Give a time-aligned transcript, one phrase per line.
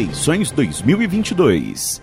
[0.00, 2.00] Eleições 2022.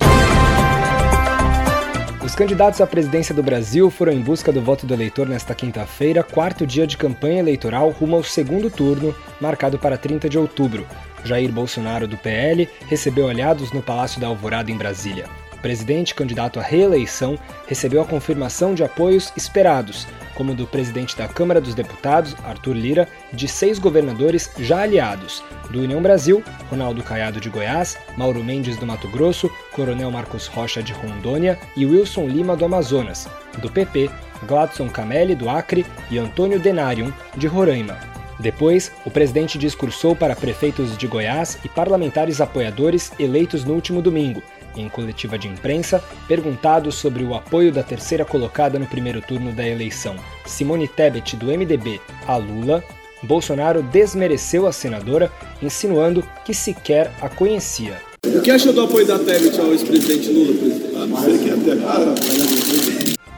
[2.24, 6.22] Os candidatos à presidência do Brasil foram em busca do voto do eleitor nesta quinta-feira,
[6.22, 10.86] quarto dia de campanha eleitoral rumo ao segundo turno, marcado para 30 de outubro.
[11.24, 15.26] Jair Bolsonaro, do PL, recebeu aliados no Palácio da Alvorada, em Brasília.
[15.52, 17.36] O presidente, candidato à reeleição,
[17.68, 20.06] recebeu a confirmação de apoios esperados,
[20.38, 25.82] como do presidente da Câmara dos Deputados, Arthur Lira, de seis governadores já aliados, do
[25.82, 30.94] União Brasil, Ronaldo Caiado de Goiás, Mauro Mendes do Mato Grosso, Coronel Marcos Rocha de
[30.94, 34.12] Rondônia e Wilson Lima do Amazonas, do PP,
[34.48, 37.98] Gladson Camelli do Acre e Antônio Denarium de Roraima.
[38.40, 44.44] Depois, o presidente discursou para prefeitos de Goiás e parlamentares apoiadores eleitos no último domingo,
[44.78, 49.68] em coletiva de imprensa, perguntado sobre o apoio da terceira colocada no primeiro turno da
[49.68, 52.84] eleição, Simone Tebet, do MDB, a Lula,
[53.24, 58.00] Bolsonaro desmereceu a senadora, insinuando que sequer a conhecia.
[58.26, 61.08] O que achou do apoio da Tebet ao ex-presidente Lula,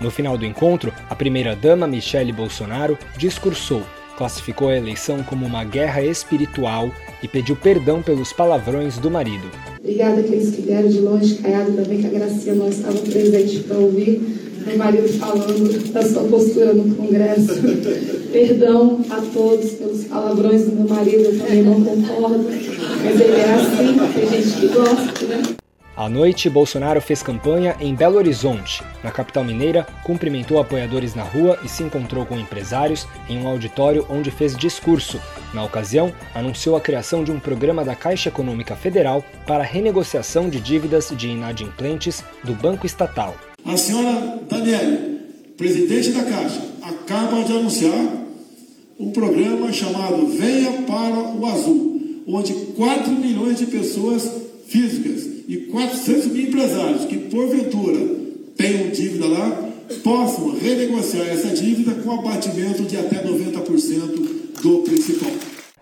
[0.02, 3.83] No final do encontro, a primeira-dama Michele Bolsonaro discursou
[4.20, 6.92] classificou a eleição como uma guerra espiritual
[7.23, 9.50] e pediu perdão pelos palavrões do marido.
[9.80, 13.78] Obrigada àqueles que vieram de longe, Caiado também, que a Gracia não estava presente para
[13.78, 14.22] ouvir
[14.67, 17.62] meu marido falando da sua postura no Congresso.
[18.30, 23.53] Perdão a todos pelos palavrões do meu marido, eu também não concordo, mas ele é
[23.53, 25.58] assim, tem gente que gosta, né?
[26.00, 28.81] À noite, Bolsonaro fez campanha em Belo Horizonte.
[29.03, 34.06] Na capital mineira, cumprimentou apoiadores na rua e se encontrou com empresários em um auditório
[34.09, 35.19] onde fez discurso.
[35.53, 40.61] Na ocasião, anunciou a criação de um programa da Caixa Econômica Federal para renegociação de
[40.61, 43.36] dívidas de inadimplentes do Banco Estatal.
[43.66, 45.19] A senhora Daniele,
[45.58, 48.08] presidente da Caixa, acaba de anunciar
[48.97, 56.28] um programa chamado Venha para o Azul, onde 4 milhões de pessoas físicas e 400
[56.28, 58.00] mil empresários que, porventura,
[58.56, 59.70] tenham dívida lá,
[60.03, 65.31] possam renegociar essa dívida com abatimento de até 90% do principal.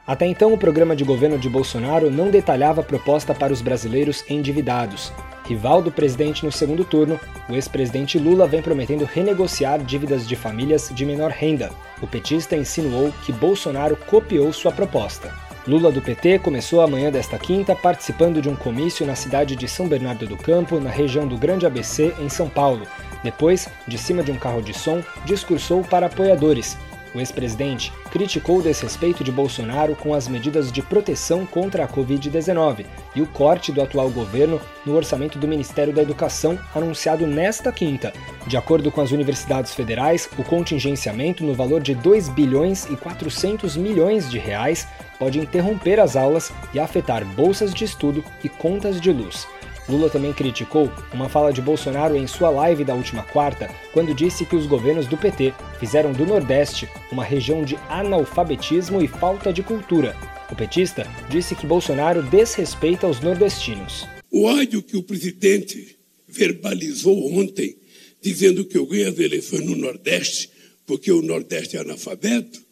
[0.06, 4.24] Até então, o programa de governo de Bolsonaro não detalhava a proposta para os brasileiros
[4.30, 5.12] endividados.
[5.44, 10.90] Rival do presidente no segundo turno, o ex-presidente Lula vem prometendo renegociar dívidas de famílias
[10.94, 11.72] de menor renda.
[12.02, 15.47] O petista insinuou que Bolsonaro copiou sua proposta.
[15.68, 19.68] Lula do PT começou a manhã desta quinta participando de um comício na cidade de
[19.68, 22.88] São Bernardo do Campo, na região do Grande ABC, em São Paulo.
[23.22, 26.78] Depois, de cima de um carro de som, discursou para apoiadores.
[27.14, 32.86] O ex-presidente criticou o desrespeito de Bolsonaro com as medidas de proteção contra a Covid-19
[33.16, 38.14] e o corte do atual governo no orçamento do Ministério da Educação anunciado nesta quinta.
[38.46, 43.76] De acordo com as universidades federais, o contingenciamento no valor de 2 bilhões e 400
[43.76, 44.88] milhões de reais
[45.20, 49.48] pode interromper as aulas e afetar bolsas de estudo e contas de luz.
[49.90, 54.46] Lula também criticou uma fala de Bolsonaro em sua live da última quarta, quando disse
[54.46, 59.64] que os governos do PT fizeram do Nordeste uma região de analfabetismo e falta de
[59.64, 60.16] cultura.
[60.52, 64.06] O petista disse que Bolsonaro desrespeita os nordestinos.
[64.30, 65.98] O ódio que o presidente
[66.28, 67.78] verbalizou ontem,
[68.22, 70.50] dizendo que eu ganho as eleições no Nordeste
[70.88, 72.66] porque o Nordeste é analfabeto,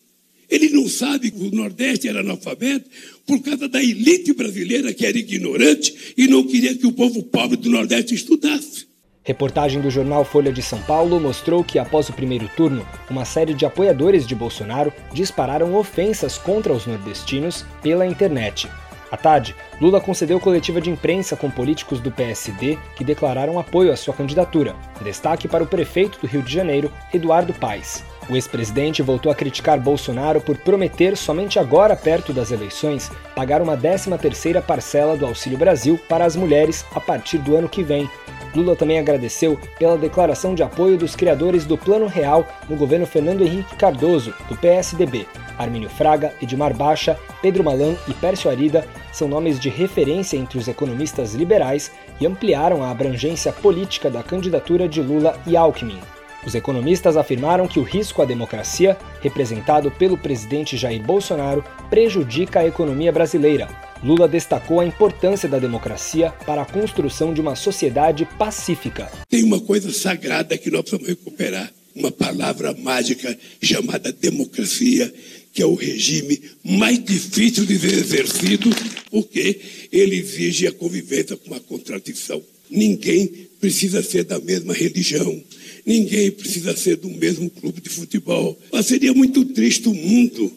[0.49, 2.89] ele não sabe que o Nordeste era analfabeto
[3.25, 7.57] por causa da elite brasileira que era ignorante e não queria que o povo pobre
[7.57, 8.87] do Nordeste estudasse.
[9.23, 13.55] Reportagem do jornal Folha de São Paulo mostrou que, após o primeiro turno, uma série
[13.55, 18.69] de apoiadores de Bolsonaro dispararam ofensas contra os nordestinos pela internet.
[19.09, 23.95] À tarde, Lula concedeu coletiva de imprensa com políticos do PSD que declararam apoio à
[23.97, 24.73] sua candidatura.
[25.03, 28.03] Destaque para o prefeito do Rio de Janeiro, Eduardo Paes.
[28.29, 33.77] O ex-presidente voltou a criticar Bolsonaro por prometer, somente agora perto das eleições, pagar uma
[33.77, 38.09] 13ª parcela do Auxílio Brasil para as mulheres a partir do ano que vem.
[38.55, 43.43] Lula também agradeceu pela declaração de apoio dos criadores do Plano Real no governo Fernando
[43.43, 45.27] Henrique Cardoso, do PSDB.
[45.57, 50.67] Armínio Fraga, Edmar Baixa, Pedro Malan e Pércio Arida são nomes de referência entre os
[50.67, 51.89] economistas liberais
[52.19, 55.99] e ampliaram a abrangência política da candidatura de Lula e Alckmin.
[56.45, 62.67] Os economistas afirmaram que o risco à democracia, representado pelo presidente Jair Bolsonaro, prejudica a
[62.67, 63.69] economia brasileira.
[64.03, 69.09] Lula destacou a importância da democracia para a construção de uma sociedade pacífica.
[69.29, 75.11] Tem uma coisa sagrada que nós precisamos recuperar, uma palavra mágica chamada democracia,
[75.55, 78.69] que é o regime mais difícil de ser exercido,
[79.09, 79.59] porque
[79.91, 82.43] ele exige a convivência com a contradição.
[82.69, 85.41] Ninguém precisa ser da mesma religião,
[85.85, 88.59] Ninguém precisa ser do mesmo clube de futebol.
[88.73, 90.51] Mas seria muito triste o mundo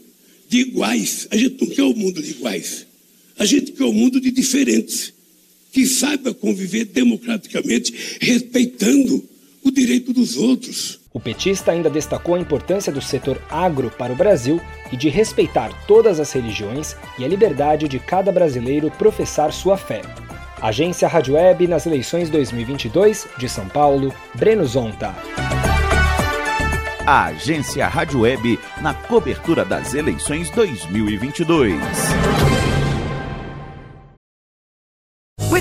[0.48, 1.28] de iguais.
[1.30, 2.86] A gente não quer o mundo de iguais.
[3.38, 5.12] A gente quer o mundo de diferentes.
[5.70, 9.22] que saiba conviver democraticamente, respeitando
[9.62, 10.98] o direito dos outros.
[11.18, 14.60] O petista ainda destacou a importância do setor agro para o Brasil
[14.92, 20.02] e de respeitar todas as religiões e a liberdade de cada brasileiro professar sua fé.
[20.62, 25.12] Agência Rádio Web nas eleições 2022 de São Paulo, Breno Zonta.
[27.04, 31.74] A Agência Rádio Web na cobertura das eleições 2022.